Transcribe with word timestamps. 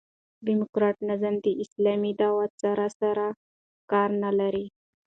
ډيموکراټ 0.45 0.97
نظام 1.09 1.35
د 1.45 1.47
اسلامي 1.63 2.11
دعوت 2.21 2.51
سره 2.63 2.85
سر 2.99 3.17
و 3.27 3.37
کار 3.91 4.09
نه 4.23 4.31
لري. 4.39 4.65